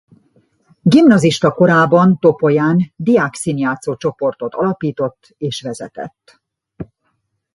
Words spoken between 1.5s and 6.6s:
korában Topolyán diákszínjátszó csoportot alapított és vezetett.